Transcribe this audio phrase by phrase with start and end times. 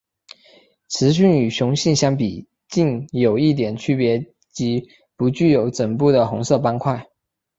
[0.87, 7.05] 雌性与雄性相比近有一点差别即不具有枕部的红色斑块。